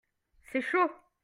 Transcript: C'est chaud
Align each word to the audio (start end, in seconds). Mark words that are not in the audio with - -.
C'est 0.51 0.61
chaud 0.63 0.89